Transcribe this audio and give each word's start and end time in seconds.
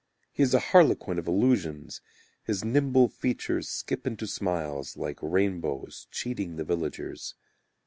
He 0.31 0.41
is 0.41 0.55
a 0.55 0.59
harlequin 0.73 1.19
of 1.19 1.27
illusions, 1.27 2.01
His 2.43 2.65
nimble 2.65 3.07
features 3.07 3.69
Skip 3.69 4.07
into 4.07 4.25
smiles, 4.25 4.97
like 4.97 5.19
rainbows, 5.21 6.07
Cheating 6.09 6.55
the 6.55 6.63
villagers. 6.65 7.35